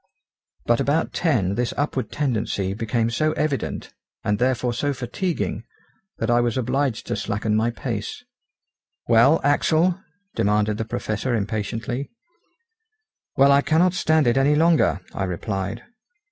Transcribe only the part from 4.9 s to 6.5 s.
fatiguing, that I